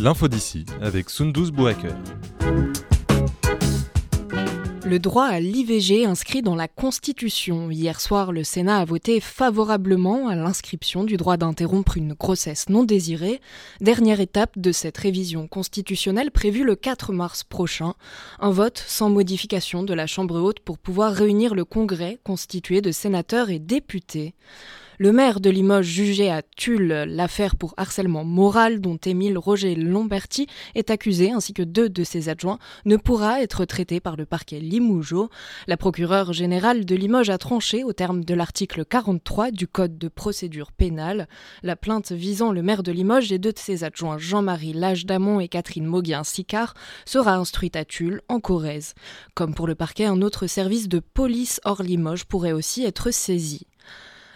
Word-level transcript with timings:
L'info 0.00 0.28
d'ici 0.28 0.64
avec 0.80 1.10
Sundus 1.10 1.50
Bouaker. 1.50 1.92
Le 4.84 4.98
droit 5.00 5.24
à 5.24 5.40
l'IVG 5.40 6.06
inscrit 6.06 6.40
dans 6.40 6.54
la 6.54 6.68
Constitution. 6.68 7.68
Hier 7.68 8.00
soir, 8.00 8.30
le 8.30 8.44
Sénat 8.44 8.78
a 8.78 8.84
voté 8.84 9.18
favorablement 9.18 10.28
à 10.28 10.36
l'inscription 10.36 11.02
du 11.02 11.16
droit 11.16 11.36
d'interrompre 11.36 11.96
une 11.96 12.12
grossesse 12.12 12.68
non 12.68 12.84
désirée, 12.84 13.40
dernière 13.80 14.20
étape 14.20 14.56
de 14.56 14.70
cette 14.70 14.98
révision 14.98 15.48
constitutionnelle 15.48 16.30
prévue 16.30 16.62
le 16.62 16.76
4 16.76 17.12
mars 17.12 17.42
prochain. 17.42 17.94
Un 18.38 18.50
vote 18.50 18.82
sans 18.86 19.10
modification 19.10 19.82
de 19.82 19.94
la 19.94 20.06
Chambre 20.06 20.40
haute 20.40 20.60
pour 20.60 20.78
pouvoir 20.78 21.12
réunir 21.12 21.56
le 21.56 21.64
Congrès 21.64 22.20
constitué 22.22 22.80
de 22.82 22.92
sénateurs 22.92 23.50
et 23.50 23.58
députés. 23.58 24.36
Le 25.00 25.12
maire 25.12 25.38
de 25.38 25.48
Limoges 25.48 25.86
jugé 25.86 26.28
à 26.28 26.42
Tulle 26.42 27.04
l'affaire 27.06 27.54
pour 27.54 27.72
harcèlement 27.76 28.24
moral 28.24 28.80
dont 28.80 28.96
Émile 28.96 29.38
Roger 29.38 29.76
Lomberti 29.76 30.48
est 30.74 30.90
accusé 30.90 31.30
ainsi 31.30 31.52
que 31.54 31.62
deux 31.62 31.88
de 31.88 32.02
ses 32.02 32.28
adjoints 32.28 32.58
ne 32.84 32.96
pourra 32.96 33.40
être 33.40 33.64
traité 33.64 34.00
par 34.00 34.16
le 34.16 34.26
parquet 34.26 34.58
Limougeau. 34.58 35.30
La 35.68 35.76
procureure 35.76 36.32
générale 36.32 36.84
de 36.84 36.96
Limoges 36.96 37.30
a 37.30 37.38
tranché 37.38 37.84
au 37.84 37.92
terme 37.92 38.24
de 38.24 38.34
l'article 38.34 38.84
43 38.84 39.52
du 39.52 39.68
Code 39.68 39.98
de 39.98 40.08
procédure 40.08 40.72
pénale. 40.72 41.28
La 41.62 41.76
plainte 41.76 42.10
visant 42.10 42.50
le 42.50 42.62
maire 42.62 42.82
de 42.82 42.90
Limoges 42.90 43.30
et 43.30 43.38
deux 43.38 43.52
de 43.52 43.58
ses 43.60 43.84
adjoints 43.84 44.18
Jean-Marie 44.18 44.72
Lage-Damon 44.72 45.38
et 45.38 45.46
Catherine 45.46 45.86
Mauguin-Sicard 45.86 46.74
sera 47.04 47.36
instruite 47.36 47.76
à 47.76 47.84
Tulle 47.84 48.20
en 48.28 48.40
Corrèze. 48.40 48.94
Comme 49.34 49.54
pour 49.54 49.68
le 49.68 49.76
parquet, 49.76 50.06
un 50.06 50.22
autre 50.22 50.48
service 50.48 50.88
de 50.88 50.98
police 50.98 51.60
hors 51.62 51.84
Limoges 51.84 52.24
pourrait 52.24 52.50
aussi 52.50 52.84
être 52.84 53.12
saisi. 53.12 53.68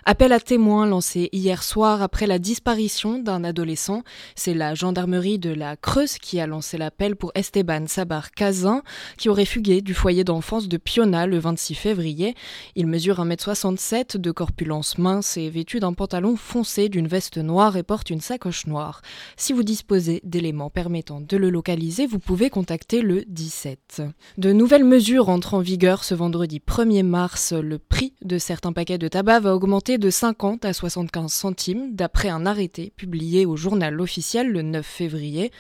Appel 0.05 0.33
à 0.33 0.41
témoins 0.41 0.85
lancé 0.85 1.29
hier 1.31 1.63
soir 1.63 2.03
après 2.03 2.27
la 2.27 2.41
disparition 2.41 3.21
d'un 3.21 3.45
adolescent. 3.45 4.03
C'est 4.35 4.53
la 4.53 4.75
gendarmerie 4.75 5.39
de 5.39 5.51
la 5.51 5.77
Creuse 5.77 6.19
qui 6.19 6.41
a 6.41 6.49
lancé 6.49 6.77
l'appel 6.77 7.15
pour 7.15 7.31
Esteban 7.37 7.87
Sabar 7.87 8.33
Cazin, 8.33 8.83
qui 9.17 9.29
aurait 9.29 9.45
fugué 9.45 9.81
du 9.81 9.95
foyer 9.95 10.25
d'enfance 10.25 10.67
de 10.67 10.77
Piona 10.77 11.29
le 11.29 11.39
26 11.39 11.77
février. 11.77 12.35
Il 12.75 12.89
mesure 12.89 13.25
1m67, 13.25 14.17
de 14.17 14.33
corpulence 14.33 14.99
mince 14.99 15.37
et 15.37 15.49
vêtu 15.49 15.79
d'un 15.79 15.93
pantalon 15.93 16.35
foncé, 16.35 16.89
d'une 16.89 17.07
veste 17.07 17.39
noire 17.39 17.77
et 17.77 17.85
porte 17.85 18.11
une 18.11 18.21
sacoche 18.21 18.67
noire. 18.67 19.03
Si 19.37 19.53
vous 19.53 19.63
disposez 19.63 20.21
d'éléments 20.25 20.69
permettant 20.71 21.21
de 21.21 21.37
le 21.37 21.49
localiser, 21.49 22.09
vous 22.09 22.19
pouvez 22.19 22.51
contacter 22.51 23.03
le 23.03 23.23
17. 23.29 24.03
De 24.37 24.53
nouvelles 24.53 24.83
mesures 24.83 25.29
entrent 25.29 25.55
en 25.55 25.61
vigueur 25.61 26.03
ce 26.03 26.17
vendredi 26.17 26.61
1er 26.67 27.05
mars. 27.05 27.53
Le 27.53 27.79
prix 27.79 28.15
de 28.25 28.39
certains 28.39 28.73
paquets 28.73 28.99
de 28.99 29.07
tabac 29.07 29.39
va 29.39 29.55
augmenter 29.55 29.92
de 29.99 30.11
50 30.11 30.65
à 30.65 30.73
75 30.73 31.33
centimes 31.33 31.95
d'après 31.95 32.29
un 32.29 32.47
arrêté 32.47 32.93
publié 32.97 33.47
au 33.47 33.57
journal 33.57 34.01
officiel 34.01 34.49
le 34.49 34.63
9 34.63 34.85
février. 34.85 35.51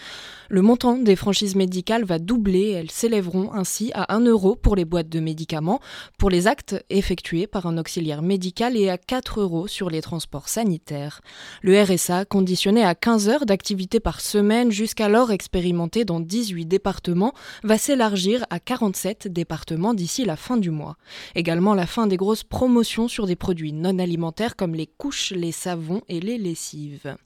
Le 0.48 0.60
montant 0.60 0.98
des 0.98 1.16
franchises 1.16 1.54
médicales 1.54 2.04
va 2.04 2.18
doubler, 2.18 2.72
elles 2.72 2.90
s'élèveront 2.90 3.52
ainsi 3.54 3.90
à 3.94 4.14
1 4.14 4.20
euro 4.26 4.54
pour 4.54 4.76
les 4.76 4.84
boîtes 4.84 5.08
de 5.08 5.18
médicaments, 5.18 5.80
pour 6.18 6.28
les 6.28 6.46
actes 6.46 6.84
effectués 6.90 7.46
par 7.46 7.66
un 7.66 7.78
auxiliaire 7.78 8.20
médical 8.20 8.76
et 8.76 8.90
à 8.90 8.98
4 8.98 9.40
euros 9.40 9.66
sur 9.66 9.88
les 9.88 10.02
transports 10.02 10.48
sanitaires. 10.48 11.22
Le 11.62 11.82
RSA, 11.82 12.26
conditionné 12.26 12.84
à 12.84 12.94
15 12.94 13.28
heures 13.30 13.46
d'activité 13.46 13.98
par 13.98 14.20
semaine 14.20 14.70
jusqu'alors 14.70 15.32
expérimenté 15.32 16.04
dans 16.04 16.20
18 16.20 16.66
départements, 16.66 17.32
va 17.64 17.78
s'élargir 17.78 18.44
à 18.50 18.60
47 18.60 19.28
départements 19.28 19.94
d'ici 19.94 20.24
la 20.26 20.36
fin 20.36 20.58
du 20.58 20.70
mois. 20.70 20.96
Également 21.34 21.72
la 21.72 21.86
fin 21.86 22.06
des 22.06 22.18
grosses 22.18 22.44
promotions 22.44 23.08
sur 23.08 23.26
des 23.26 23.36
produits 23.36 23.72
non 23.72 23.98
comme 24.56 24.74
les 24.74 24.86
couches, 24.86 25.32
les 25.32 25.52
savons 25.52 26.02
et 26.08 26.20
les 26.20 26.38
lessives. 26.38 27.16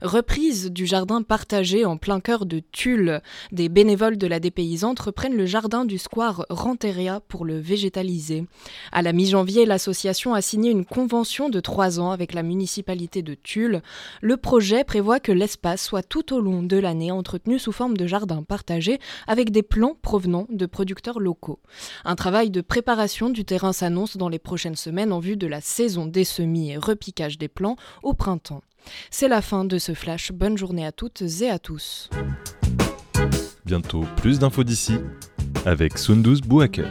Reprise 0.00 0.72
du 0.72 0.86
jardin 0.86 1.22
partagé 1.22 1.84
en 1.84 1.96
plein 1.96 2.18
cœur 2.18 2.46
de 2.46 2.60
Tulle. 2.72 3.20
Des 3.52 3.68
bénévoles 3.68 4.18
de 4.18 4.26
la 4.26 4.40
dépaysante 4.40 4.98
reprennent 4.98 5.36
le 5.36 5.46
jardin 5.46 5.84
du 5.84 5.98
square 5.98 6.44
Ranteria 6.50 7.20
pour 7.20 7.44
le 7.44 7.58
végétaliser. 7.58 8.46
À 8.90 9.02
la 9.02 9.12
mi-janvier, 9.12 9.64
l'association 9.66 10.34
a 10.34 10.42
signé 10.42 10.70
une 10.70 10.84
convention 10.84 11.48
de 11.48 11.60
trois 11.60 12.00
ans 12.00 12.10
avec 12.10 12.34
la 12.34 12.42
municipalité 12.42 13.22
de 13.22 13.34
Tulle. 13.34 13.82
Le 14.20 14.36
projet 14.36 14.82
prévoit 14.82 15.20
que 15.20 15.30
l'espace 15.30 15.84
soit 15.84 16.02
tout 16.02 16.34
au 16.34 16.40
long 16.40 16.62
de 16.64 16.78
l'année 16.78 17.12
entretenu 17.12 17.60
sous 17.60 17.72
forme 17.72 17.96
de 17.96 18.06
jardin 18.06 18.42
partagé 18.42 18.98
avec 19.28 19.50
des 19.50 19.62
plants 19.62 19.96
provenant 20.02 20.46
de 20.50 20.66
producteurs 20.66 21.20
locaux. 21.20 21.60
Un 22.04 22.16
travail 22.16 22.50
de 22.50 22.60
préparation 22.60 23.30
du 23.30 23.44
terrain 23.44 23.72
s'annonce 23.72 24.16
dans 24.16 24.28
les 24.28 24.40
prochaines 24.40 24.76
semaines 24.76 25.12
en 25.12 25.20
vue 25.20 25.36
de 25.36 25.46
la 25.46 25.60
saison 25.60 26.06
des 26.06 26.24
semis 26.32 26.70
et 26.70 26.76
repiquage 26.76 27.38
des 27.38 27.48
plants 27.48 27.76
au 28.02 28.14
printemps. 28.14 28.62
C'est 29.10 29.28
la 29.28 29.42
fin 29.42 29.64
de 29.64 29.78
ce 29.78 29.94
flash. 29.94 30.32
Bonne 30.32 30.58
journée 30.58 30.84
à 30.84 30.92
toutes 30.92 31.22
et 31.40 31.50
à 31.50 31.58
tous. 31.58 32.10
Bientôt 33.64 34.04
plus 34.16 34.38
d'infos 34.38 34.64
d'ici 34.64 34.96
avec 35.64 35.98
Sundus 35.98 36.40
Bouaker. 36.40 36.90